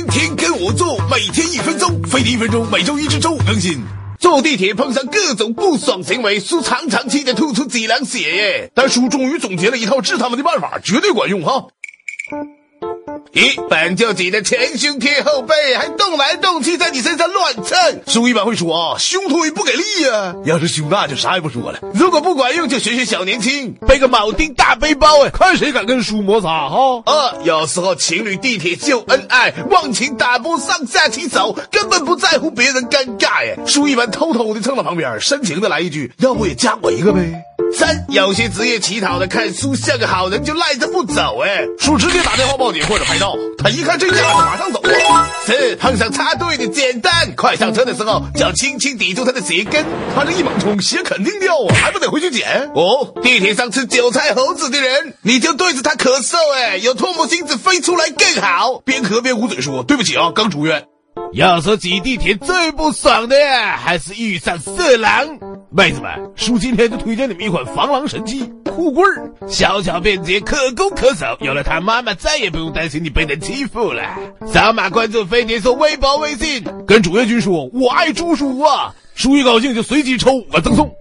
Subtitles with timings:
[0.00, 3.82] 天天跟我做，每天一分钟，飞碟一分钟，每周一至周五更新。
[4.18, 8.70] 坐地铁碰上各种不爽行为，叔常常气得吐出几两血耶。
[8.74, 11.66] 但叔终于总结了一套治他们的办法，绝对管用哈。
[13.32, 18.02] 一本就挤得前胸贴后背，还动来动去，在你身上乱蹭。
[18.06, 20.34] 叔一般会说啊，胸推不给力呀。
[20.44, 21.78] 要是胸大就啥也不说了。
[21.94, 27.02] 如果不管用，就学学小年轻，背个铆钉大背包，哎，看谁敢跟叔摩擦哈。
[27.04, 33.56] 啊有时候情侣地铁秀恩爱，忘情打波上下其手，根本不在乎别人尴尬耶。
[33.64, 37.44] 叔一般偷偷的蹭到旁边，深情的来一句，要不也加我一个呗。
[37.72, 44.82] 三有些职业乞讨的看书像个好人就赖着不走，哎，叔直接打电话报警或者拍照，他一看这架势马上走。
[45.46, 52.70] 四碰上插队的简单，快上车的时候就要轻轻抵住他的鞋跟，他这一猛冲鞋肯定掉啊，还不得回去捡？
[52.74, 60.84] 哦，地铁上吃韭菜猴子的人，你就对着他咳嗽，哎，有唾沫星子飞出来更好，边咳边捂嘴说对不起啊，刚出院。
[61.32, 63.36] 要说挤地铁最不爽的，
[63.78, 65.28] 还是遇上色狼。
[65.70, 71.36] 妹子们，叔今天就推荐你们一款防狼神器——酷棍儿，小巧便捷，可攻可守。
[71.40, 74.02] 有了它，妈妈再也不用担心你被人欺负了。
[74.46, 80.92] 扫码关注飞碟说微博、微信，跟主页君说“我爱猪叔”啊，叔一高兴就随机抽五个赠送。